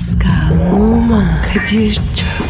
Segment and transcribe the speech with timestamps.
[0.00, 2.49] Pascal, Oman, Kadir çok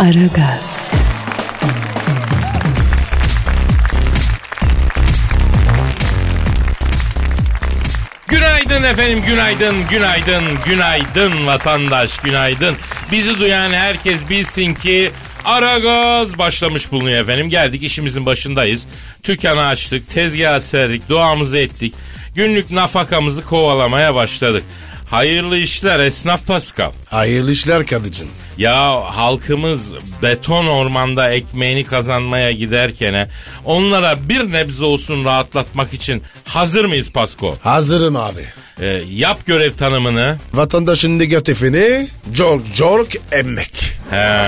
[0.00, 0.90] Aragaz,
[8.28, 12.76] Günaydın efendim, günaydın, günaydın, günaydın vatandaş, günaydın.
[13.12, 15.12] Bizi duyan herkes bilsin ki
[15.44, 17.50] Aragaz başlamış bulunuyor efendim.
[17.50, 18.86] Geldik işimizin başındayız.
[19.22, 21.94] Tükkanı açtık, tezgah serdik, duamızı ettik.
[22.34, 24.64] Günlük nafakamızı kovalamaya başladık.
[25.10, 26.90] Hayırlı işler esnaf Pascal.
[27.06, 28.28] Hayırlı işler kadıcım.
[28.58, 29.80] Ya halkımız
[30.22, 33.28] beton ormanda ekmeğini kazanmaya giderken
[33.64, 37.54] onlara bir nebze olsun rahatlatmak için hazır mıyız Pasko?
[37.62, 38.44] Hazırım abi.
[38.80, 40.36] Ee, yap görev tanımını.
[40.52, 43.72] Vatandaşın negatifini cork cork emmek.
[44.10, 44.42] He,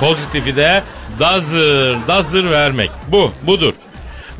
[0.00, 0.82] pozitifi de
[1.20, 2.90] dazır dazır vermek.
[3.08, 3.74] Bu budur.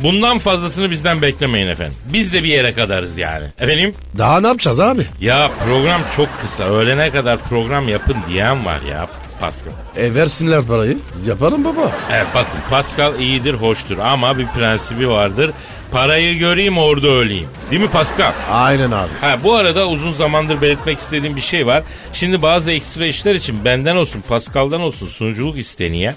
[0.03, 1.95] Bundan fazlasını bizden beklemeyin efendim.
[2.13, 3.47] Biz de bir yere kadarız yani.
[3.61, 3.95] Efendim?
[4.19, 5.03] Daha ne yapacağız abi?
[5.21, 6.65] Ya program çok kısa.
[6.65, 9.09] Öğlene kadar program yapın diyen var ya
[9.41, 9.73] Pascal.
[9.97, 10.99] E versinler parayı.
[11.27, 11.93] Yaparım baba.
[12.13, 15.51] Evet bakın Pascal iyidir, hoştur ama bir prensibi vardır.
[15.93, 17.49] Parayı göreyim orada öleyim.
[17.71, 18.33] Değil mi Pascal?
[18.51, 19.11] Aynen abi.
[19.21, 21.83] Ha bu arada uzun zamandır belirtmek istediğim bir şey var.
[22.13, 26.15] Şimdi bazı ekstra işler için benden olsun, Pascal'dan olsun sunuculuk isteniye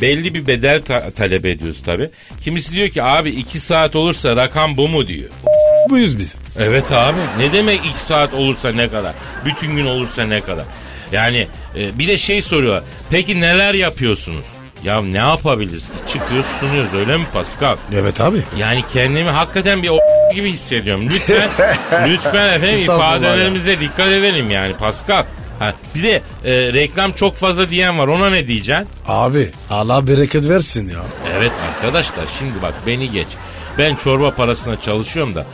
[0.00, 2.10] belli bir bedel ta- talep ediyoruz tabi.
[2.44, 5.30] Kimisi diyor ki abi iki saat olursa rakam bu mu diyor.
[5.90, 6.34] Buyuz biz.
[6.58, 9.12] Evet abi ne demek iki saat olursa ne kadar?
[9.44, 10.64] Bütün gün olursa ne kadar?
[11.12, 11.46] Yani
[11.78, 12.82] e, bir de şey soruyor.
[13.10, 14.44] Peki neler yapıyorsunuz?
[14.84, 15.94] Ya ne yapabiliriz ki?
[16.12, 17.76] Çıkıyoruz sunuyoruz öyle mi Pascal?
[17.94, 18.38] Evet abi.
[18.58, 19.98] Yani kendimi hakikaten bir o
[20.34, 21.08] gibi hissediyorum.
[21.10, 21.48] Lütfen,
[22.08, 25.24] lütfen efendim ifadelerimize dikkat edelim yani Pascal.
[25.58, 28.88] Ha, bir de e, reklam çok fazla diyen var ona ne diyeceksin?
[29.08, 31.00] Abi Allah bereket versin ya.
[31.38, 33.28] Evet arkadaşlar şimdi bak beni geç.
[33.78, 35.46] Ben çorba parasına çalışıyorum da.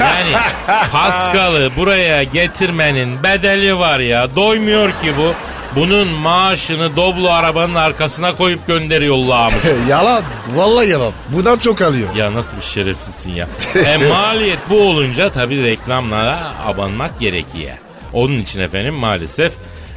[0.00, 0.32] Yani
[0.92, 4.36] Paskal'ı buraya getirmenin bedeli var ya.
[4.36, 5.32] Doymuyor ki bu.
[5.76, 9.62] Bunun maaşını Doblo arabanın arkasına koyup gönderiyorlarmış.
[9.88, 10.22] yalan.
[10.54, 11.12] Vallahi yalan.
[11.28, 12.08] Bundan çok alıyor.
[12.14, 13.48] Ya nasıl bir şerefsizsin ya.
[13.86, 17.76] e, maliyet bu olunca tabii reklamlara abanmak gerekiyor.
[18.12, 19.52] Onun için efendim maalesef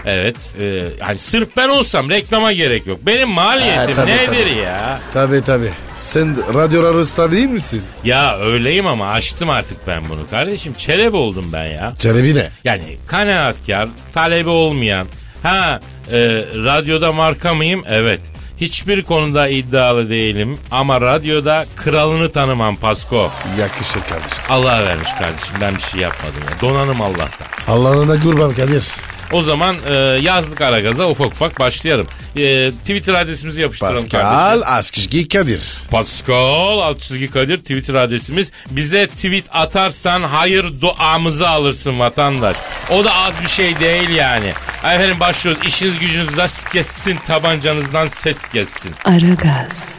[0.05, 0.65] evet e,
[0.99, 2.99] yani sırf ben olsam reklama gerek yok.
[3.05, 4.57] Benim maliyetim Ha, tabii, nedir tabii.
[4.59, 4.99] ya?
[5.13, 5.71] Tabii tabii.
[5.95, 7.81] Sen radyo arası değil misin?
[8.03, 10.73] Ya öyleyim ama açtım artık ben bunu kardeşim.
[10.73, 11.93] Çelebi oldum ben ya.
[11.99, 12.49] Cerebi ne?
[12.63, 15.07] Yani kanaatkar, talebi olmayan.
[15.43, 15.79] Ha
[16.11, 16.19] e,
[16.65, 17.83] radyoda marka mıyım?
[17.89, 18.19] Evet.
[18.61, 23.31] Hiçbir konuda iddialı değilim ama radyoda kralını tanımam Pasko.
[23.59, 24.43] Yakışır kardeşim.
[24.49, 26.61] Allah vermiş kardeşim ben bir şey yapmadım ya.
[26.61, 27.47] Donanım Allah'tan.
[27.73, 28.87] Allah'ına kurban Kadir.
[29.31, 32.07] O zaman e, yazlık ara gaza ufak ufak başlayalım.
[32.35, 34.73] E, Twitter adresimizi yapıştıralım Pascal kardeşim.
[34.73, 35.73] Askışgi Kadir.
[35.91, 38.51] Pascal alt çizgi Kadir Twitter adresimiz.
[38.71, 42.57] Bize tweet atarsan hayır duamızı alırsın vatandaş.
[42.91, 44.53] O da az bir şey değil yani.
[44.83, 45.65] Efendim başlıyoruz.
[45.67, 48.91] İşiniz gücünüz rast kessin tabancanızdan ses kessin.
[49.05, 49.95] Aragaz,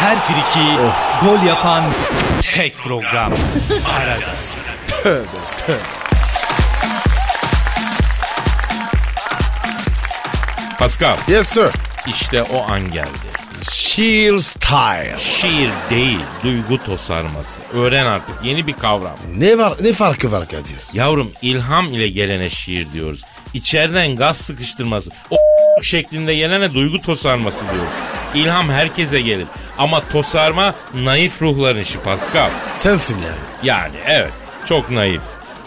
[0.00, 0.68] Her friki
[1.22, 1.84] gol yapan
[2.42, 3.32] tek program.
[3.96, 4.58] Aragaz.
[10.78, 11.68] Pascal Yes sir.
[12.06, 13.08] işte o an geldi.
[13.72, 15.16] Sheer style.
[15.18, 17.62] Şiir değil duygu tosarması.
[17.72, 19.16] Öğren artık yeni bir kavram.
[19.36, 20.82] Ne var ne farkı var Kadir?
[20.92, 23.22] Yavrum ilham ile gelene şiir diyoruz.
[23.54, 25.10] İçeriden gaz sıkıştırması.
[25.30, 25.36] O
[25.82, 27.90] şeklinde gelene duygu tosarması diyoruz.
[28.36, 29.46] İlham herkese gelir.
[29.78, 32.50] Ama tosarma naif ruhların işi Pascal.
[32.74, 33.36] Sensin yani.
[33.62, 34.32] Yani evet
[34.66, 35.20] çok naif.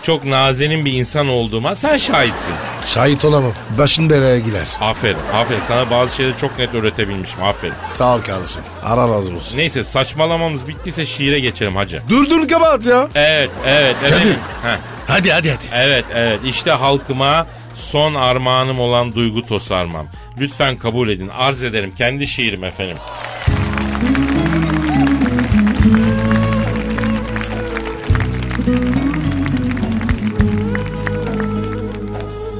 [0.03, 2.53] Çok nazenin bir insan olduğuma sen şahitsin.
[2.85, 3.52] Şahit olamam.
[3.78, 4.67] Başın belaya girer.
[4.82, 7.73] Aferin aferin sana bazı şeyleri çok net öğretebilmişim aferin.
[7.85, 8.61] Sağ ol kardeşim.
[8.84, 9.58] Ara razı olsun.
[9.58, 12.02] Neyse saçmalamamız bittiyse şiire geçelim hacı.
[12.09, 13.08] Dur dur kabahat ya.
[13.16, 14.14] Evet evet evet.
[14.14, 14.34] Kadir.
[14.64, 14.78] Heh.
[15.08, 15.64] Hadi hadi hadi.
[15.73, 17.47] Evet evet işte halkıma
[17.79, 20.08] son armağanım olan duygu tosarmam.
[20.40, 22.97] Lütfen kabul edin arz ederim kendi şiirim efendim.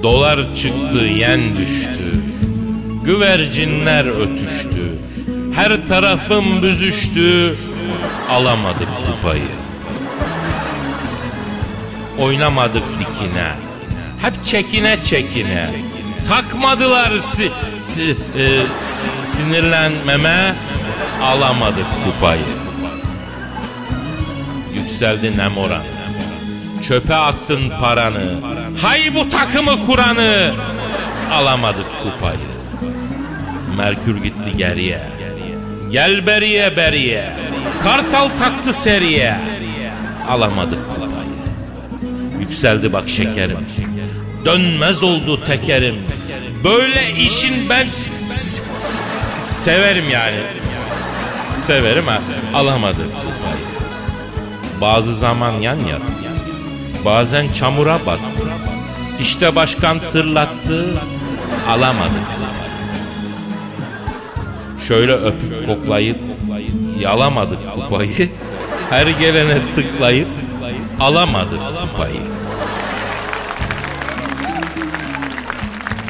[0.04, 2.24] Dolar çıktı yen düştü.
[3.06, 5.00] Güvercinler ötüştü.
[5.54, 7.56] Her tarafım büzüştü.
[8.30, 9.70] Alamadık kupayı.
[12.20, 13.69] oynamadık dikine.
[14.22, 15.66] Hep çekine çekine.
[16.28, 17.52] Takmadılar si,
[17.84, 20.56] si- e, si- sinirlenmeme
[21.24, 22.42] alamadık kupayı.
[24.76, 25.84] Yükseldi Nemoran.
[26.88, 28.36] Çöpe attın paranı.
[28.82, 30.54] Hay bu takımı kuranı.
[31.32, 32.50] Alamadık kupayı.
[33.78, 35.02] Merkür gitti geriye.
[35.92, 37.32] Gel beriye beriye.
[37.84, 39.36] Kartal taktı seriye.
[40.30, 41.10] Alamadık kupayı.
[42.40, 43.58] Yükseldi bak şekerim.
[44.46, 45.96] Dönmez oldu tekerim.
[46.64, 47.88] Böyle işin ben
[49.64, 50.38] severim yani.
[51.66, 52.22] Severim ha.
[52.54, 53.64] Alamadık kupayı.
[54.82, 56.04] Bazı zaman yan yattı.
[57.06, 58.22] Bazen çamura battı.
[59.20, 60.86] İşte başkan tırlattı.
[61.70, 62.30] Alamadık.
[64.88, 66.18] Şöyle öpüp koklayıp
[67.00, 68.30] yalamadık kupayı.
[68.90, 70.28] Her gelene tıklayıp
[71.00, 72.39] alamadık kupayı.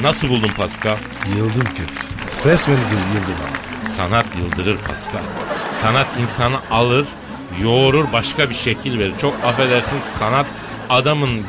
[0.02, 0.98] Nasıl buldun Pascal?
[1.38, 2.50] Yıldım Kadir.
[2.52, 3.90] Resmen yıldım abi.
[3.90, 5.24] Sanat yıldırır Pascal.
[5.82, 7.08] Sanat insanı alır,
[7.62, 9.14] yoğurur, başka bir şekil verir.
[9.22, 10.46] Çok affedersin sanat
[10.90, 11.46] adamın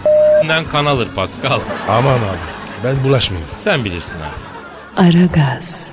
[0.72, 1.60] kan alır Pascal.
[1.88, 2.38] Aman abi
[2.84, 3.48] ben bulaşmayayım.
[3.64, 5.06] Sen bilirsin abi.
[5.08, 5.90] Aragaz,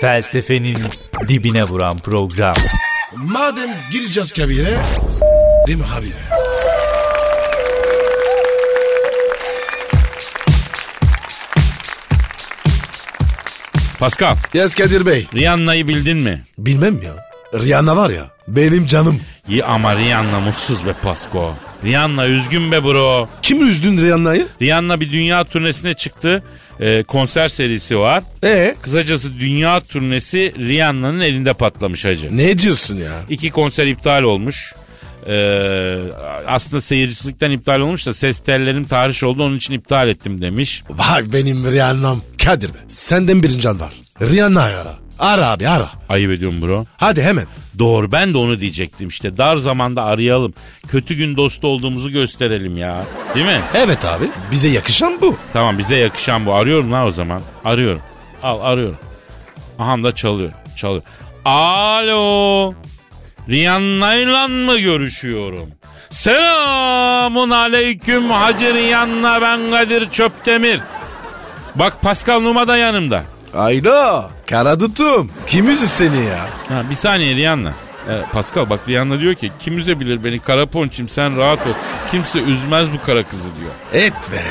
[0.00, 0.76] Felsefenin
[1.28, 2.54] dibine vuran program.
[3.16, 4.76] Madem gireceğiz kabire
[5.10, 6.29] s**rim habire.
[14.00, 15.26] Pascal, Yes Kadir Bey.
[15.34, 16.42] Rihanna'yı bildin mi?
[16.58, 17.12] Bilmem ya.
[17.60, 19.20] Rihanna var ya benim canım.
[19.48, 21.54] İyi ama Rihanna mutsuz be Pasko.
[21.84, 23.28] Rihanna üzgün be bro.
[23.42, 24.46] Kim üzdün Rihanna'yı?
[24.62, 26.42] Rihanna bir dünya turnesine çıktı.
[26.80, 28.22] Ee, konser serisi var.
[28.44, 28.74] Ee?
[28.82, 32.36] Kısacası dünya turnesi Rihanna'nın elinde patlamış hacı.
[32.36, 33.12] Ne diyorsun ya?
[33.28, 34.74] İki konser iptal olmuş.
[35.26, 35.34] Ee,
[36.46, 40.82] aslında seyircilikten iptal olmuş da ses tellerim tarih oldu onun için iptal ettim demiş.
[40.90, 42.22] Vay benim Rihanna'm.
[42.44, 43.92] Kadir be senden bir can var.
[44.20, 44.94] Rihanna'yı ara.
[45.18, 45.88] Ara abi ara.
[46.08, 46.84] Ayıp ediyorum bro.
[46.96, 47.46] Hadi hemen.
[47.78, 49.38] Doğru ben de onu diyecektim işte.
[49.38, 50.54] Dar zamanda arayalım.
[50.88, 53.04] Kötü gün dostu olduğumuzu gösterelim ya.
[53.34, 53.60] Değil mi?
[53.74, 55.36] Evet abi bize yakışan bu.
[55.52, 56.54] Tamam bize yakışan bu.
[56.54, 57.40] Arıyorum lan o zaman.
[57.64, 58.02] Arıyorum.
[58.42, 58.98] Al arıyorum.
[59.78, 60.50] Aha da çalıyor.
[60.76, 61.02] Çalıyor.
[61.44, 62.74] Alo.
[63.48, 65.70] Rihanna'yla mı görüşüyorum?
[66.10, 70.80] Selamun aleyküm Hacı Rihanna ben Kadir Çöptemir.
[71.74, 73.24] Bak Pascal Numa da yanımda.
[73.54, 74.30] Ayda.
[74.50, 75.30] Karadutum.
[75.46, 76.38] Kim üzdü seni ya?
[76.68, 77.72] Ha, bir saniye Rihanna.
[78.08, 81.72] Ee, Pascal bak Rihanna diyor ki kim üzebilir beni kara ponçim sen rahat ol.
[82.10, 83.70] Kimse üzmez bu kara kızı diyor.
[84.04, 84.42] Et be.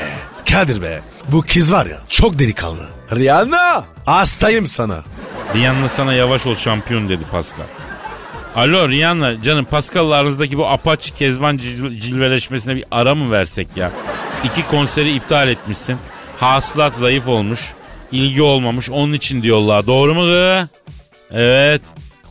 [0.53, 1.01] Kadir be.
[1.27, 2.85] Bu kız var ya çok delikanlı.
[3.15, 3.85] Rihanna.
[4.05, 5.03] Hastayım sana.
[5.55, 7.65] Rihanna sana yavaş ol şampiyon dedi Pascal.
[8.55, 13.91] Alo Rihanna canım Pascal'la aranızdaki bu apaçı kezban cil- cilveleşmesine bir ara mı versek ya?
[14.43, 15.97] İki konseri iptal etmişsin.
[16.39, 17.73] Hasılat zayıf olmuş.
[18.11, 19.87] ilgi olmamış onun için diyorlar.
[19.87, 20.69] Doğru mu kız?
[21.31, 21.81] Evet.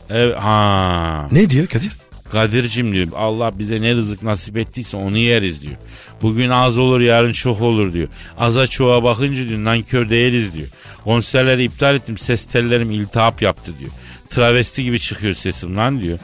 [0.09, 0.37] Evet.
[0.37, 1.27] Ha.
[1.31, 1.91] Ne diyor Kadir?
[2.31, 5.75] Kadir'cim diyor Allah bize ne rızık nasip ettiyse onu yeriz diyor.
[6.21, 8.07] Bugün az olur yarın çok olur diyor.
[8.39, 10.67] Aza çoğa bakınca diyor nankör değiliz diyor.
[11.03, 13.91] Konserleri iptal ettim ses tellerim iltihap yaptı diyor.
[14.29, 16.17] Travesti gibi çıkıyor sesim lan diyor.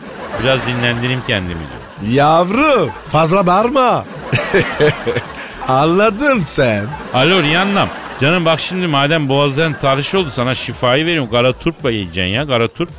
[0.43, 2.13] Biraz dinlendireyim kendimi diyor.
[2.13, 4.05] Yavrum fazla bağırma.
[5.67, 6.86] Anladım sen.
[7.13, 7.89] Alo Rihanna'm.
[8.22, 11.31] Canım bak şimdi madem boğazların tarih oldu sana şifayı veriyorum.
[11.31, 12.89] Kara turpla yiyeceksin ya kara turp.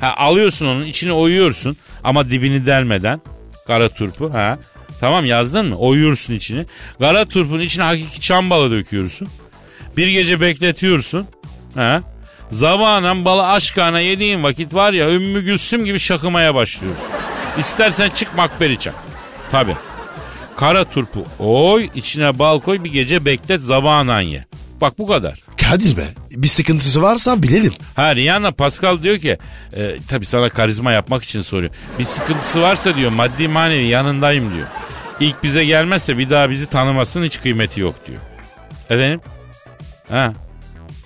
[0.00, 3.20] Ha, alıyorsun onun içine oyuyorsun ama dibini delmeden.
[3.66, 4.58] Kara turpu ha.
[5.00, 5.76] Tamam yazdın mı?
[5.76, 6.66] Oyuyorsun içini.
[6.98, 9.28] Kara turpun içine hakiki çam balı döküyorsun.
[9.96, 11.26] Bir gece bekletiyorsun.
[11.74, 12.02] Ha.
[12.50, 17.04] Zavanan balı aşkana yediğin vakit var ya Ümmü Gülsüm gibi şakımaya başlıyorsun.
[17.58, 18.94] İstersen çık makberi çak.
[19.50, 19.76] Tabi.
[20.60, 24.44] Kara turpu oy içine bal koy bir gece beklet zavanan ye.
[24.80, 25.40] Bak bu kadar.
[25.70, 27.72] Kadir be bir sıkıntısı varsa bilelim.
[27.96, 29.38] Ha Rihanna Pascal diyor ki
[29.72, 31.72] e, tabi sana karizma yapmak için soruyor.
[31.98, 34.66] Bir sıkıntısı varsa diyor maddi manevi yanındayım diyor.
[35.20, 38.18] İlk bize gelmezse bir daha bizi tanımasın hiç kıymeti yok diyor.
[38.90, 39.20] Efendim?
[40.08, 40.32] Ha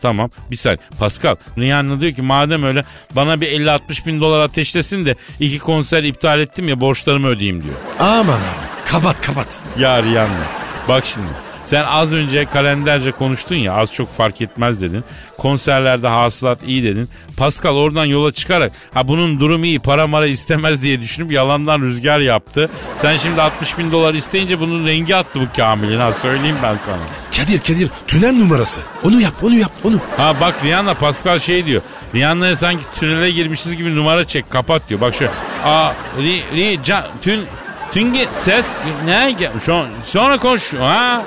[0.02, 0.78] Tamam bir saniye.
[0.99, 2.84] Pascal Rihanna diyor ki madem öyle
[3.16, 7.75] bana bir 50-60 bin dolar ateşlesin de iki konser iptal ettim ya borçlarımı ödeyeyim diyor.
[7.99, 9.60] Aman abi kapat kapat.
[9.78, 10.44] Ya Rihanna
[10.88, 11.26] bak şimdi
[11.64, 15.04] sen az önce kalenderce konuştun ya az çok fark etmez dedin.
[15.38, 17.08] Konserlerde hasılat iyi dedin.
[17.36, 22.18] Pascal oradan yola çıkarak ha bunun durumu iyi para mara istemez diye düşünüp yalandan rüzgar
[22.18, 22.70] yaptı.
[22.96, 27.02] Sen şimdi 60 bin dolar isteyince bunun rengi attı bu Kamil'in ha söyleyeyim ben sana.
[27.36, 28.80] Kadir Kadir tünel numarası.
[29.04, 30.00] Onu yap onu yap onu.
[30.16, 31.82] Ha bak Rihanna Pascal şey diyor.
[32.14, 35.00] Rihanna'ya sanki tünele girmişiz gibi numara çek kapat diyor.
[35.00, 35.28] Bak şu.
[35.64, 37.46] Aa ri, ri, can, tün,
[37.94, 38.66] tünge ses
[39.04, 39.36] ne?
[39.66, 40.74] Şu an, sonra konuş.
[40.74, 41.22] Ha?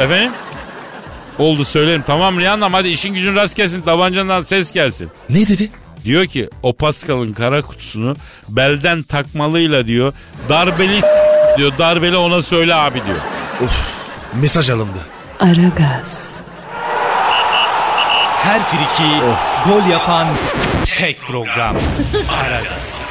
[0.00, 0.32] Efendim?
[1.38, 2.04] Oldu söylerim.
[2.06, 3.80] Tamam Rihanna hadi işin gücün rast gelsin.
[3.80, 5.10] Tabancandan ses gelsin.
[5.30, 5.70] Ne dedi?
[6.04, 8.16] Diyor ki o Pascal'ın kara kutusunu
[8.48, 10.12] belden takmalıyla diyor.
[10.48, 11.00] Darbeli
[11.56, 11.72] diyor.
[11.78, 13.18] Darbeli ona söyle abi diyor.
[14.34, 14.98] Mesaj alındı.
[15.40, 16.30] Aragaz,
[18.42, 19.20] Her friki
[19.66, 20.26] gol yapan
[20.96, 21.76] tek program.
[22.42, 23.04] Aragaz.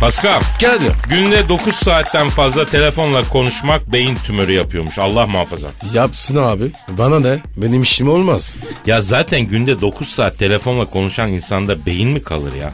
[0.00, 0.92] Pascal Kadir.
[1.08, 4.98] günde 9 saatten fazla telefonla konuşmak beyin tümörü yapıyormuş.
[4.98, 5.68] Allah muhafaza.
[5.94, 6.70] Yapsın abi.
[6.88, 7.38] Bana ne?
[7.56, 8.56] Benim işim olmaz.
[8.86, 12.72] Ya zaten günde 9 saat telefonla konuşan insanda beyin mi kalır ya?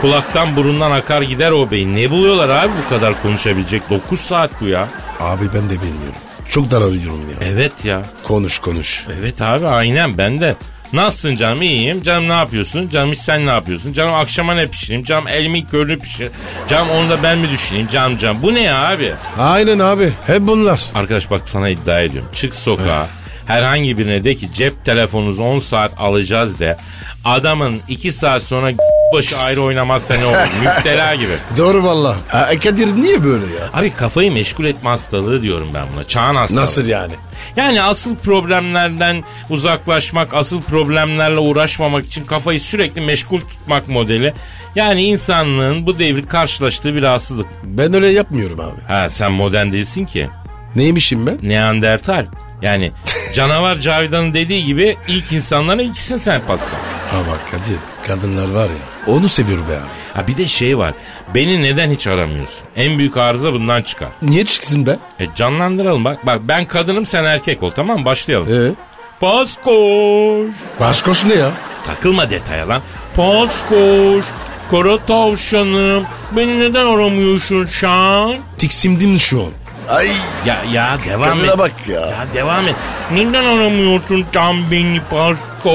[0.00, 1.96] Kulaktan burundan akar gider o beyin.
[1.96, 3.90] Ne buluyorlar abi bu kadar konuşabilecek?
[3.90, 4.88] 9 saat bu ya.
[5.20, 6.14] Abi ben de bilmiyorum.
[6.48, 7.36] Çok dararıyorum ya.
[7.48, 8.02] Evet ya.
[8.24, 9.04] Konuş konuş.
[9.20, 10.56] Evet abi aynen ben de.
[10.92, 12.02] Nasılsın canım iyiyim.
[12.02, 12.88] Canım ne yapıyorsun?
[12.88, 13.92] Canım hiç sen ne yapıyorsun?
[13.92, 15.04] Canım akşama ne pişireyim?
[15.04, 16.28] Canım elimin körünü pişir.
[16.68, 17.88] Canım onu da ben mi düşüneyim?
[17.88, 18.38] Canım canım.
[18.42, 19.12] Bu ne ya abi?
[19.38, 20.12] Aynen abi.
[20.26, 20.80] Hep bunlar.
[20.94, 22.28] Arkadaş bak sana iddia ediyorum.
[22.34, 23.06] Çık sokağa.
[23.46, 26.76] Herhangi birine de ki cep telefonunuzu 10 saat alacağız de.
[27.24, 28.70] Adamın 2 saat sonra
[29.14, 30.36] başı ayrı oynamazsa ne olur?
[30.64, 31.32] Müptela gibi.
[31.56, 32.16] Doğru valla.
[32.32, 33.70] Aa, Kadir niye böyle ya?
[33.80, 36.04] Abi kafayı meşgul etme hastalığı diyorum ben buna.
[36.04, 36.60] Çağın hastalığı.
[36.60, 37.12] Nasıl yani?
[37.56, 44.34] Yani asıl problemlerden uzaklaşmak, asıl problemlerle uğraşmamak için kafayı sürekli meşgul tutmak modeli.
[44.74, 47.46] Yani insanlığın bu devri karşılaştığı bir rahatsızlık.
[47.64, 48.80] Ben öyle yapmıyorum abi.
[48.92, 50.28] Ha sen modern değilsin ki.
[50.76, 51.38] Neymişim ben?
[51.42, 52.26] Neandertal.
[52.62, 52.92] Yani
[53.34, 56.76] canavar Cavidan'ın dediği gibi ilk insanların ilkisin sen Pascal.
[57.10, 57.78] Ha bak Kadir.
[58.06, 59.12] Kadınlar var ya.
[59.14, 59.86] Onu seviyorum be abi.
[60.14, 60.94] Ha bir de şey var.
[61.34, 62.66] Beni neden hiç aramıyorsun?
[62.76, 64.08] En büyük arıza bundan çıkar.
[64.22, 64.98] Niye çıksın be?
[65.20, 66.26] E canlandıralım bak.
[66.26, 68.04] Bak ben kadınım sen erkek ol tamam mı?
[68.04, 68.48] Başlayalım.
[68.70, 68.72] Ee?
[69.20, 70.54] Paskoş.
[70.80, 71.50] Başkoş ne ya?
[71.86, 72.82] Takılma detaya lan.
[73.16, 74.24] Paskoş.
[74.70, 76.04] Kara tavşanım.
[76.36, 78.36] Beni neden aramıyorsun şan?
[78.58, 79.50] Tiksimdin şu an.
[79.88, 80.08] Ay.
[80.46, 81.58] Ya ya devam Kadına et.
[81.58, 82.00] bak ya.
[82.00, 82.74] Ya devam et.
[83.12, 85.70] Neden aramıyorsun can beni Pasko?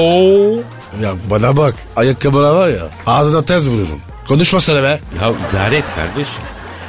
[1.02, 1.74] Ya bana bak.
[1.96, 2.82] Ayakkabılar var ya.
[3.06, 4.00] Ağzına ters vururum.
[4.28, 5.00] Konuşma sana be.
[5.20, 6.42] Ya idare et kardeşim.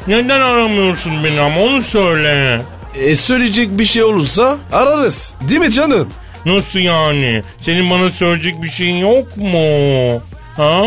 [0.08, 2.62] Neden aramıyorsun beni ama onu söyle.
[2.96, 5.34] E söyleyecek bir şey olursa ararız.
[5.50, 6.10] Değil mi canım?
[6.46, 7.44] Nasıl yani?
[7.62, 10.22] Senin bana söyleyecek bir şeyin yok mu?
[10.58, 10.82] Ha?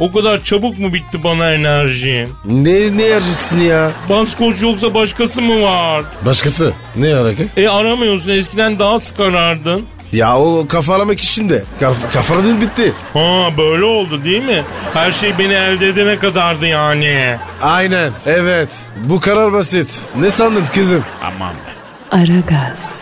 [0.00, 2.28] O kadar çabuk mu bitti bana enerjin?
[2.44, 3.90] Ne ne yercisin ya?
[4.08, 6.04] Baskoç yoksa başkası mı var?
[6.26, 6.72] Başkası.
[6.96, 7.42] Ne alaka?
[7.56, 9.86] E aramıyorsun eskiden daha sık arardın.
[10.12, 11.64] Ya o kafalamak işinde.
[11.80, 12.92] Kaf kafaladın bitti.
[13.12, 14.62] Ha böyle oldu değil mi?
[14.94, 17.36] Her şey beni elde edene kadardı yani.
[17.62, 18.12] Aynen.
[18.26, 18.68] Evet.
[18.96, 20.00] Bu karar basit.
[20.18, 21.04] Ne sandın kızım?
[21.22, 21.76] Aman be.
[22.16, 23.00] Aragaz,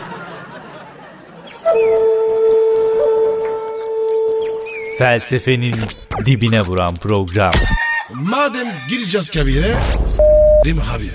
[4.98, 5.74] Felsefenin
[6.26, 7.52] dibine vuran program.
[8.14, 9.74] Madem gireceğiz kabire.
[10.08, 11.10] S**rim abi.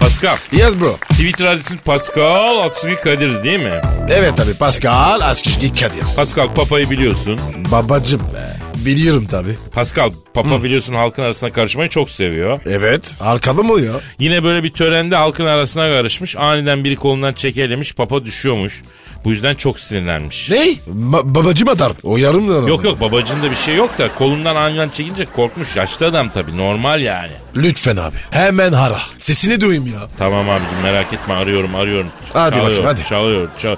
[0.00, 0.36] Pascal.
[0.52, 0.96] Yes bro.
[1.08, 3.80] Twitter adresin Pascal Atsızgi Kadir değil mi?
[4.08, 6.04] Evet abi Pascal Askışki Kadir.
[6.16, 7.40] Pascal Papa'yı biliyorsun.
[7.72, 8.53] Babacım be.
[8.86, 9.56] Biliyorum tabi.
[9.72, 12.60] Pascal Papa biliyorsun halkın arasına karışmayı çok seviyor.
[12.66, 13.14] Evet.
[13.20, 13.92] Arkalı mı ya?
[14.18, 16.36] Yine böyle bir törende halkın arasına karışmış.
[16.36, 17.94] Aniden biri kolundan çekelemiş.
[17.94, 18.82] Papa düşüyormuş.
[19.24, 20.50] Bu yüzden çok sinirlenmiş.
[20.50, 20.56] Ne?
[20.90, 21.92] Ba- babacım atar.
[22.02, 22.68] O yarım da adam.
[22.68, 25.76] Yok yok babacında bir şey yok da kolundan aniden çekince korkmuş.
[25.76, 27.32] Yaşlı adam tabii normal yani.
[27.56, 28.16] Lütfen abi.
[28.30, 28.98] Hemen hara.
[29.18, 30.00] Sesini duyayım ya.
[30.18, 32.08] Tamam abicim merak etme arıyorum arıyorum.
[32.32, 33.08] Hadi çalıyor, bakayım, hadi.
[33.08, 33.76] Çalıyor çal.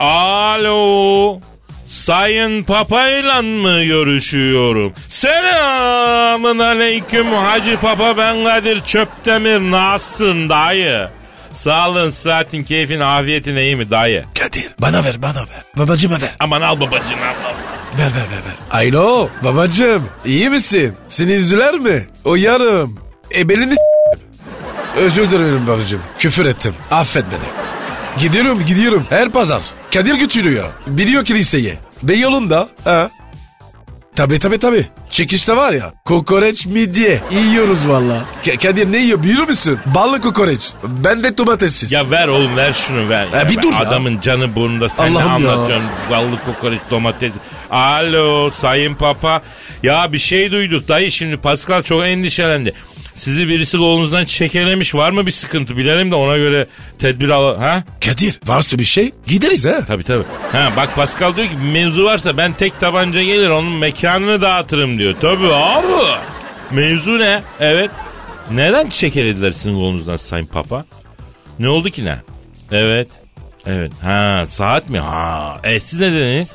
[0.00, 1.38] Alo.
[1.96, 4.92] Sayın Papa'yla mı görüşüyorum?
[5.08, 11.08] Selamın aleyküm Hacı Papa ben Kadir Çöptemir nasılsın dayı?
[11.52, 14.24] Sağlığın, saatin, keyfin, afiyetin iyi mi dayı?
[14.38, 15.62] Kadir bana ver bana ver.
[15.76, 16.34] Babacıma ver.
[16.40, 17.48] Aman al babacığım al.
[17.48, 17.54] al.
[17.98, 18.88] Ver ver ver ver.
[18.88, 20.96] Alo babacım iyi misin?
[21.08, 22.06] Seni üzdüler mi?
[22.24, 22.98] O yarım.
[23.36, 23.82] E belini s-
[24.96, 26.00] Özür dilerim babacım.
[26.18, 26.74] Küfür ettim.
[26.90, 28.22] Affet beni.
[28.22, 29.06] Gidiyorum gidiyorum.
[29.10, 29.62] Her pazar.
[29.94, 30.64] Kadir götürüyor.
[30.86, 31.74] Biliyor kiliseyi.
[32.02, 32.68] Ve yolunda.
[32.84, 33.10] Ha.
[34.16, 34.86] Tabi tabi tabi.
[35.10, 35.92] Çekişte var ya.
[36.04, 37.20] Kokoreç midye.
[37.30, 38.24] Yiyoruz valla.
[38.44, 39.78] K- Kadir ne yiyor biliyor musun?
[39.86, 40.70] Ballı kokoreç.
[40.84, 41.92] Ben de domatessiz.
[41.92, 43.26] Ya ver oğlum ver şunu ver.
[43.34, 43.78] Ya bir dur ya.
[43.78, 45.52] Adamın canı burnunda sen Allah'ım ne ya.
[45.52, 45.88] anlatıyorsun?
[46.10, 47.32] Ballı kokoreç domates.
[47.70, 49.42] Alo sayın papa.
[49.82, 52.72] Ya bir şey duyduk dayı şimdi Pascal çok endişelendi.
[53.14, 54.94] Sizi birisi kolunuzdan çekelemiş.
[54.94, 56.66] Var mı bir sıkıntı bilelim de ona göre
[56.98, 57.58] tedbir al.
[57.58, 57.84] Ha?
[58.04, 59.80] Kadir varsa bir şey gideriz ha.
[59.86, 60.24] Tabii tabii.
[60.52, 65.14] Ha bak Pascal diyor ki mevzu varsa ben tek tabanca gelir onun mekanını dağıtırım diyor.
[65.20, 65.86] Tabii abi.
[66.70, 67.42] Mevzu ne?
[67.60, 67.90] Evet.
[68.50, 70.84] Neden çekelediler sizin kolunuzdan Sayın Papa?
[71.58, 72.18] Ne oldu ki ne?
[72.72, 73.08] Evet.
[73.66, 73.92] Evet.
[74.02, 74.98] Ha saat mi?
[74.98, 75.60] Ha.
[75.64, 76.50] E siz ne dediniz?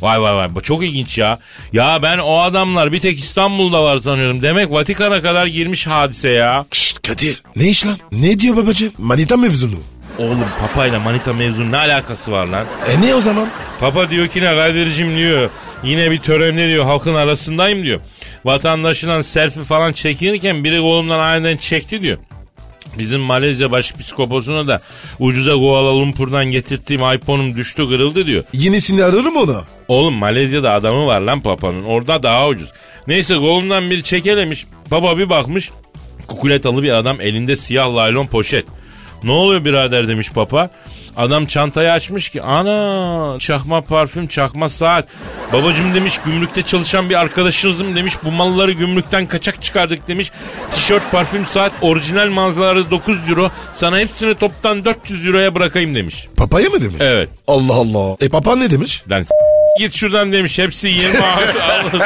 [0.00, 1.38] Vay vay vay bu çok ilginç ya.
[1.72, 4.42] Ya ben o adamlar bir tek İstanbul'da var sanıyorum.
[4.42, 6.66] Demek Vatikan'a kadar girmiş hadise ya.
[6.72, 7.96] Şşt Kadir ne iş lan?
[8.12, 8.92] Ne diyor babacığım?
[8.98, 9.76] Manita mevzunu.
[10.18, 12.66] Oğlum papayla manita mevzunun ne alakası var lan?
[12.88, 13.48] E ne o zaman?
[13.80, 15.50] Papa diyor ki ne Kadir'cim diyor.
[15.84, 18.00] Yine bir törende diyor halkın arasındayım diyor.
[18.44, 22.18] Vatandaşından selfie falan çekilirken biri kolumdan aniden çekti diyor.
[22.98, 24.80] Bizim Malezya başpiskoposuna da
[25.18, 28.44] ucuza Kuala Lumpur'dan getirttiğim iPhone'um düştü kırıldı diyor.
[28.52, 29.64] Yenisini ararım onu.
[29.88, 31.84] Oğlum Malezya'da adamı var lan papanın.
[31.84, 32.72] Orada daha ucuz.
[33.06, 34.66] Neyse kolundan biri çekelemiş.
[34.90, 35.70] Baba bir bakmış.
[36.26, 38.66] Kukuletalı bir adam elinde siyah laylon poşet.
[39.22, 40.70] Ne oluyor birader demiş papa.
[41.18, 45.08] Adam çantayı açmış ki ana çakma parfüm çakma saat.
[45.52, 50.30] Babacım demiş gümrükte çalışan bir arkadaşınızım demiş bu malları gümrükten kaçak çıkardık demiş.
[50.72, 56.28] Tişört parfüm saat orijinal mağazalarda 9 euro sana hepsini toptan 400 euroya bırakayım demiş.
[56.36, 56.96] Papaya mı demiş?
[57.00, 57.28] Evet.
[57.46, 58.16] Allah Allah.
[58.20, 59.02] E papa ne demiş?
[59.10, 59.34] Lan s-
[59.78, 60.58] git şuradan demiş.
[60.58, 61.98] Hepsi 20 avro.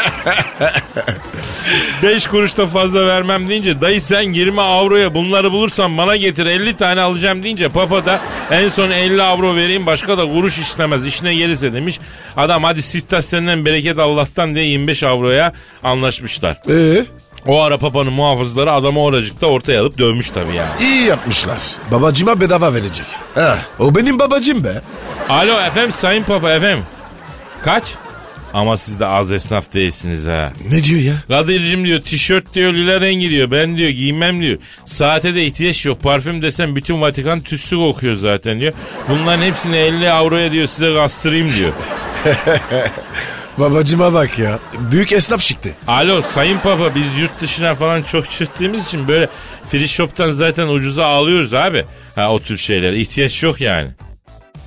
[2.02, 6.76] 5 kuruş da fazla vermem deyince dayı sen 20 avroya bunları bulursan bana getir 50
[6.76, 11.35] tane alacağım deyince papa da en son 50 avro vereyim başka da kuruş istemez işine
[11.35, 11.99] gelirse demiş.
[12.37, 15.52] Adam hadi siftah senden bereket Allah'tan diye 25 avroya
[15.83, 16.57] anlaşmışlar.
[16.71, 17.05] Ee?
[17.47, 20.71] O ara papanın muhafızları adamı oracıkta ortaya alıp dövmüş tabii yani.
[20.81, 21.59] İyi yapmışlar.
[21.91, 23.07] Babacıma bedava verecek.
[23.35, 24.81] Ha, o benim babacım be.
[25.29, 26.85] Alo efendim sayın papa efendim.
[27.62, 27.85] Kaç?
[28.54, 30.52] Ama siz de az esnaf değilsiniz ha.
[30.71, 31.14] Ne diyor ya?
[31.28, 33.50] Kadir'cim diyor tişört diyor lila rengi diyor.
[33.50, 34.59] Ben diyor giymem diyor.
[34.85, 36.02] Saate de ihtiyaç yok.
[36.02, 38.73] Parfüm desem bütün Vatikan tüssü kokuyor zaten diyor.
[39.09, 41.73] Bunların hepsini 50 avroya diyor size kastırayım diyor.
[43.59, 44.59] Babacıma bak ya.
[44.90, 45.75] Büyük esnaf çıktı.
[45.87, 49.28] Alo sayın papa biz yurt dışına falan çok çıktığımız için böyle
[49.71, 51.85] free shop'tan zaten ucuza alıyoruz abi.
[52.14, 53.90] Ha o tür şeyler ihtiyaç yok yani.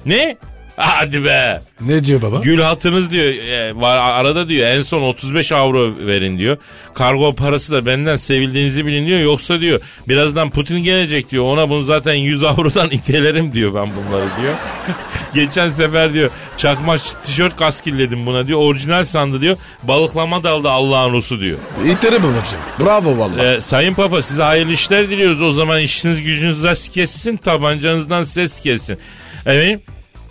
[0.06, 0.38] Ne?
[0.78, 1.62] Hadi be.
[1.82, 2.40] Ne diyor baba?
[2.44, 6.58] Gül hatınız diyor e, var arada diyor en son 35 avro verin diyor.
[6.94, 9.20] Kargo parası da benden sevildiğinizi bilin diyor.
[9.20, 11.44] Yoksa diyor birazdan Putin gelecek diyor.
[11.46, 14.54] Ona bunu zaten 100 avrodan itelerim diyor ben bunları diyor.
[15.34, 18.60] Geçen sefer diyor çakma tişört kaskilledim buna diyor.
[18.60, 19.58] Orijinal sandı diyor.
[19.84, 21.58] Balıklama daldı Allah'ın Rusu diyor.
[21.86, 22.60] İteri babacım.
[22.80, 23.54] Bravo valla.
[23.54, 25.42] Ee, Sayın Papa size hayırlı işler diliyoruz.
[25.42, 27.38] O zaman işiniz gücünüz rast kessin.
[27.38, 28.98] Tabancanızdan ses kessin.
[29.46, 29.80] Evet.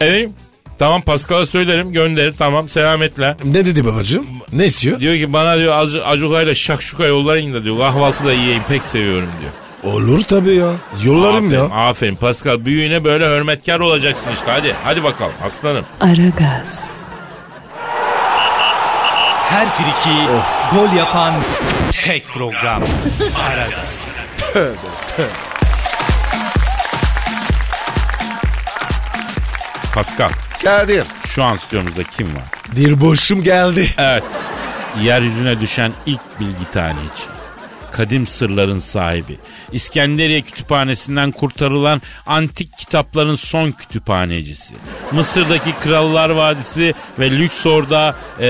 [0.00, 0.30] Evet.
[0.78, 3.37] Tamam Pascal'a söylerim gönderir tamam selametle.
[3.44, 4.26] Ne dedi babacım?
[4.52, 5.00] Ne istiyor?
[5.00, 9.52] Diyor ki bana diyor acı, acukayla şakşuka yollayın da diyor kahvaltıda yiyeyim pek seviyorum diyor.
[9.94, 10.72] Olur tabii ya.
[11.04, 11.64] Yollarım aferin, ya.
[11.64, 15.85] Aferin Pascal büyüğüne böyle hürmetkar olacaksın işte hadi hadi bakalım aslanım.
[16.00, 16.90] Aragaz,
[19.48, 20.16] Her friki
[20.74, 21.35] gol yapan
[22.02, 22.83] tek program.
[23.48, 24.09] Aragaz.
[29.94, 30.30] Pascal
[30.64, 31.04] Kadir.
[31.26, 32.42] şu an stüdyomuzda kim var?
[32.76, 33.88] Bir boşum geldi.
[33.98, 34.24] Evet.
[35.02, 37.22] Yeryüzüne düşen ilk bilgi taneci.
[37.92, 39.38] Kadim sırların sahibi.
[39.72, 44.74] İskenderiye kütüphanesinden kurtarılan antik kitapların son kütüphanecisi.
[45.12, 48.46] Mısır'daki Krallar Vadisi ve Lüksor'da e,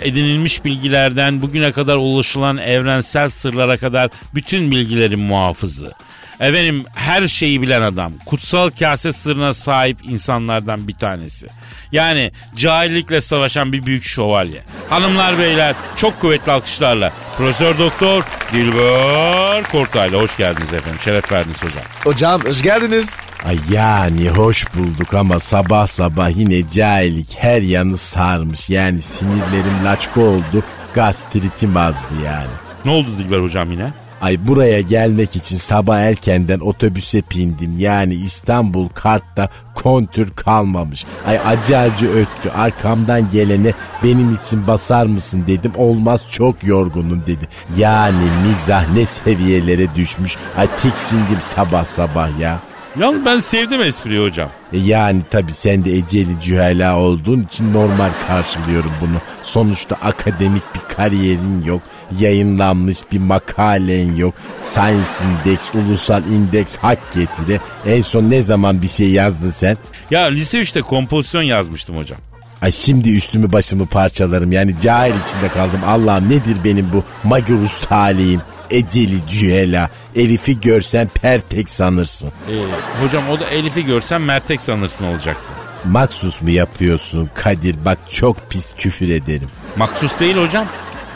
[0.00, 5.92] edinilmiş bilgilerden bugüne kadar ulaşılan evrensel sırlara kadar bütün bilgilerin muhafızı.
[6.40, 8.12] Efendim her şeyi bilen adam.
[8.26, 11.46] Kutsal kase sırrına sahip insanlardan bir tanesi.
[11.92, 14.62] Yani cahillikle savaşan bir büyük şövalye.
[14.88, 17.12] Hanımlar beyler çok kuvvetli alkışlarla.
[17.36, 18.22] Profesör Doktor
[18.52, 21.00] Dilber Kortaylı hoş geldiniz efendim.
[21.04, 21.84] Şeref verdiniz hocam.
[22.04, 23.16] Hocam hoş geldiniz.
[23.44, 28.70] Ay yani hoş bulduk ama sabah sabah yine cahillik her yanı sarmış.
[28.70, 32.50] Yani sinirlerim laçka oldu, gastritim azdı yani.
[32.84, 33.92] Ne oldu Dilber hocam yine?
[34.20, 37.78] Ay buraya gelmek için sabah erkenden otobüse bindim.
[37.78, 41.04] Yani İstanbul kartta kontür kalmamış.
[41.26, 42.50] Ay acı acı öttü.
[42.56, 43.72] Arkamdan gelene
[44.04, 45.72] benim için basar mısın dedim.
[45.76, 47.48] Olmaz çok yorgunum dedi.
[47.76, 50.36] Yani mizah ne seviyelere düşmüş.
[50.56, 52.58] Ay tiksindim sabah sabah ya.
[53.00, 54.50] Yalnız ben sevdim espriyi hocam.
[54.72, 59.16] E Yani tabi sen de eceli cühela olduğun için normal karşılıyorum bunu.
[59.42, 61.82] Sonuçta akademik bir kariyerin yok.
[62.18, 64.34] Yayınlanmış bir makalen yok.
[64.60, 67.60] Science Index, ulusal indeks hak getire.
[67.86, 69.76] En son ne zaman bir şey yazdın sen?
[70.10, 72.18] Ya lise 3'te kompozisyon yazmıştım hocam.
[72.62, 74.52] Ay şimdi üstümü başımı parçalarım.
[74.52, 75.80] Yani cahil içinde kaldım.
[75.86, 78.40] Allah'ım nedir benim bu magurus talihim?
[78.70, 79.90] Eceli cühela.
[80.16, 82.32] Elif'i görsen pertek sanırsın.
[82.50, 85.42] Ee, hocam o da Elif'i görsen Mertek sanırsın olacaktı.
[85.84, 87.84] Maksus mu yapıyorsun Kadir?
[87.84, 89.48] Bak çok pis küfür ederim.
[89.76, 90.66] Maksus değil hocam.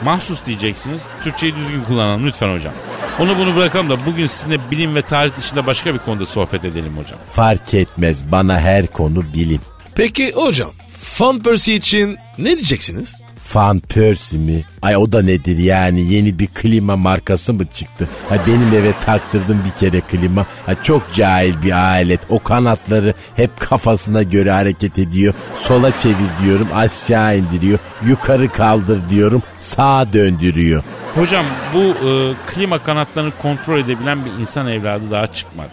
[0.05, 1.01] Mahsus diyeceksiniz.
[1.25, 2.73] Türkçeyi düzgün kullanalım lütfen hocam.
[3.19, 6.97] Onu bunu bırakalım da bugün sizinle bilim ve tarih dışında başka bir konuda sohbet edelim
[6.97, 7.19] hocam.
[7.33, 9.61] Fark etmez bana her konu bilim.
[9.95, 10.71] Peki hocam
[11.03, 13.15] Fan Persie için ne diyeceksiniz?
[13.53, 14.65] Fan Persie mi?
[14.83, 18.09] Ay o da nedir yani yeni bir klima markası mı çıktı?
[18.29, 20.47] Ha benim eve taktırdım bir kere klima.
[20.67, 22.21] Ha çok cahil bir alet.
[22.29, 25.35] O kanatları hep kafasına göre hareket ediyor.
[25.57, 27.79] Sola çevir diyorum aşağı indiriyor.
[28.07, 30.83] Yukarı kaldır diyorum sağa döndürüyor.
[31.15, 35.73] Hocam bu e, klima kanatlarını kontrol edebilen bir insan evladı daha çıkmadı.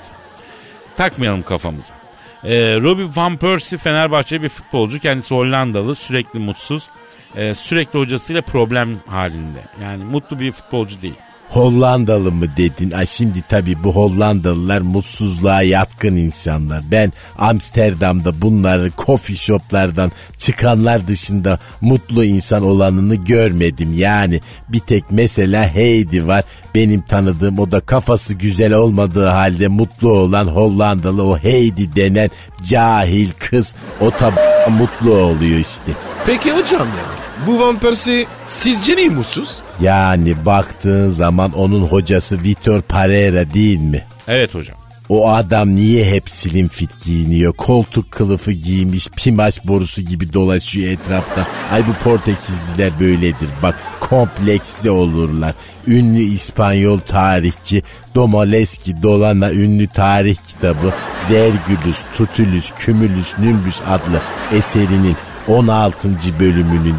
[0.97, 1.93] Takmayalım kafamıza.
[2.43, 4.99] E, Robin Van Persie Fenerbahçe bir futbolcu.
[4.99, 5.95] Kendisi Hollandalı.
[5.95, 6.89] Sürekli mutsuz.
[7.35, 9.63] E, sürekli hocasıyla problem halinde.
[9.83, 11.15] Yani mutlu bir futbolcu değil.
[11.49, 12.91] Hollandalı mı dedin?
[12.91, 16.83] Ay şimdi tabii bu Hollandalılar mutsuzluğa yatkın insanlar.
[16.91, 23.93] Ben Amsterdam'da bunları coffee shoplardan çıkanlar dışında mutlu insan olanını görmedim.
[23.93, 26.43] Yani bir tek mesela Heidi var.
[26.75, 32.29] Benim tanıdığım o da kafası güzel olmadığı halde mutlu olan Hollandalı o Heidi denen
[32.63, 33.75] cahil kız.
[34.01, 34.35] O tabi
[34.69, 35.91] mutlu oluyor işte.
[36.25, 39.57] Peki hocam ya bu Van Persie sizce niye mutsuz?
[39.81, 44.03] Yani baktığın zaman onun hocası Vitor Pereira değil mi?
[44.27, 44.77] Evet hocam.
[45.09, 47.53] O adam niye hep slim fit giyiniyor?
[47.53, 51.47] Koltuk kılıfı giymiş, pimaş borusu gibi dolaşıyor etrafta.
[51.71, 53.49] Ay bu Portekizliler böyledir.
[53.63, 55.55] Bak kompleksli olurlar.
[55.87, 57.83] Ünlü İspanyol tarihçi
[58.15, 60.93] Domoleski Dolana ünlü tarih kitabı
[61.31, 64.21] Vergülüs, Tutulus, Kümülüs, Nümbüs adlı
[64.51, 65.15] eserinin
[65.47, 66.09] 16.
[66.39, 66.95] bölümünün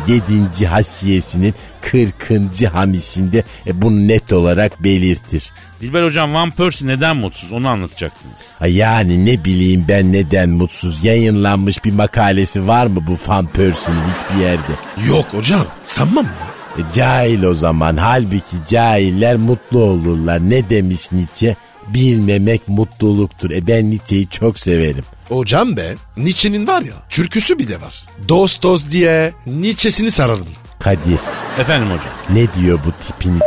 [0.59, 0.67] 7.
[0.67, 2.73] hasiyesinin 40.
[2.73, 5.53] hamisinde e, bunu net olarak belirtir.
[5.81, 8.35] Dilber hocam Van Persie neden mutsuz onu anlatacaktınız.
[8.59, 14.01] Ha Yani ne bileyim ben neden mutsuz yayınlanmış bir makalesi var mı bu Van Persie'nin
[14.01, 14.73] hiçbir yerde?
[15.09, 16.51] Yok hocam sanmam ya.
[16.79, 20.51] E, cahil o zaman halbuki cahiller mutlu olurlar.
[20.51, 21.57] Ne demiş Nietzsche?
[21.89, 23.51] Bilmemek mutluluktur.
[23.51, 25.05] E ben Nietzsche'yi çok severim.
[25.35, 28.03] Hocam be Nietzsche'nin var ya türküsü bile var.
[28.29, 30.47] Dost dost diye Nietzsche'sini sararım.
[30.81, 31.21] Kadir
[31.59, 32.15] Efendim hocam.
[32.31, 33.39] ne diyor bu tipini?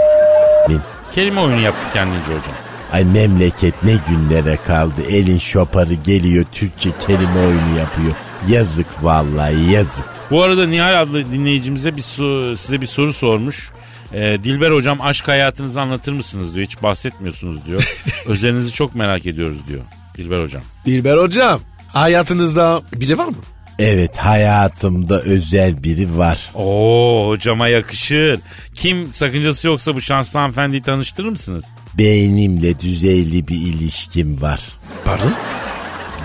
[1.15, 2.55] Kelime oyunu yaptı kendince hocam.
[2.91, 5.01] Ay memleket ne günlere kaldı.
[5.09, 8.13] Elin şoparı geliyor Türkçe kelime oyunu yapıyor.
[8.47, 10.05] Yazık vallahi yazık.
[10.31, 13.71] Bu arada Nihal adlı dinleyicimize bir su- size bir soru sormuş.
[14.13, 16.65] Ee, Dilber hocam aşk hayatınızı anlatır mısınız diyor.
[16.67, 17.97] Hiç bahsetmiyorsunuz diyor.
[18.27, 19.81] Özelinizi çok merak ediyoruz diyor.
[20.17, 20.61] Dilber hocam.
[20.85, 21.59] Dilber hocam
[21.93, 23.35] hayatınızda biri var mı?
[23.79, 26.49] Evet hayatımda özel biri var.
[26.55, 28.39] Oo hocama yakışır.
[28.75, 31.63] Kim sakıncası yoksa bu şanslı hanımefendiyi tanıştırır mısınız?
[31.97, 34.61] Beynimle düzeyli bir ilişkim var.
[35.05, 35.33] Pardon?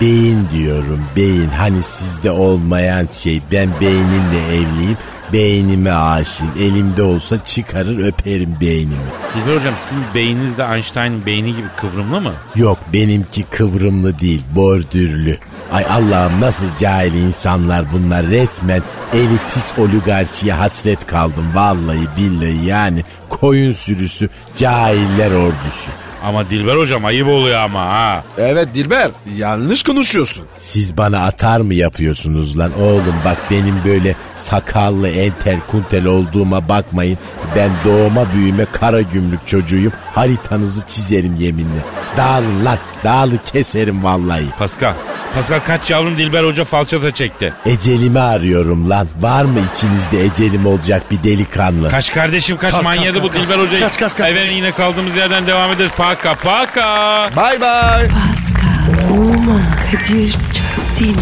[0.01, 4.97] Beyin diyorum beyin hani sizde olmayan şey ben beynimle evliyim
[5.33, 8.95] beynime aşığım elimde olsa çıkarır öperim beynimi.
[9.35, 12.33] Dilber hocam sizin beyniniz de Einstein'ın beyni gibi kıvrımlı mı?
[12.55, 15.37] Yok benimki kıvrımlı değil bordürlü.
[15.71, 18.81] Ay Allah'ım nasıl cahil insanlar bunlar resmen
[19.13, 25.91] elitist oligarşiye hasret kaldım vallahi billahi yani koyun sürüsü cahiller ordusu.
[26.23, 28.23] Ama Dilber hocam ayıp oluyor ama ha.
[28.37, 30.45] Evet Dilber yanlış konuşuyorsun.
[30.59, 37.17] Siz bana atar mı yapıyorsunuz lan oğlum bak benim böyle sakallı entel kuntel olduğuma bakmayın.
[37.55, 41.83] Ben doğma büyüme kara gümrük çocuğuyum haritanızı çizerim yeminle.
[42.17, 44.45] Dağılın lan dağılı keserim vallahi.
[44.59, 44.93] Pascal.
[45.35, 47.53] Pascal kaç yavrum Dilber hoca falçata çekti.
[47.65, 49.07] Ecelimi arıyorum lan.
[49.21, 51.89] Var mı içinizde ecelim olacak bir delikanlı?
[51.91, 53.67] Kaç kardeşim kaç Kalk, manyadı kalk, bu kalk, Dilber kalk.
[53.67, 53.79] hoca.
[53.79, 54.31] Kaç, kaç, kaç.
[54.31, 55.91] Efendim yine kaldığımız yerden devam ederiz.
[55.97, 57.29] Paka paka.
[57.35, 58.07] Bye bye.
[58.09, 61.21] Pascal, Oman, Kadir çok değil mi?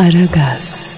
[0.00, 0.89] Aragaz.